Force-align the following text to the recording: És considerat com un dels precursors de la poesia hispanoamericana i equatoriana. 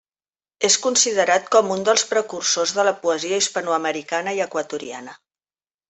És 0.69 0.77
considerat 0.85 1.51
com 1.57 1.69
un 1.75 1.85
dels 1.89 2.05
precursors 2.13 2.73
de 2.79 2.89
la 2.89 2.97
poesia 3.05 3.41
hispanoamericana 3.45 4.35
i 4.41 4.43
equatoriana. 4.51 5.19